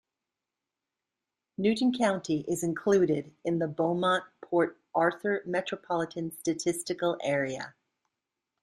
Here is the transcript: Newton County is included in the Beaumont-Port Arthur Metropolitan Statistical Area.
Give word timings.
Newton 1.59 1.93
County 1.93 2.43
is 2.47 2.63
included 2.63 3.35
in 3.45 3.59
the 3.59 3.67
Beaumont-Port 3.67 4.75
Arthur 4.95 5.43
Metropolitan 5.45 6.31
Statistical 6.39 7.19
Area. 7.21 7.75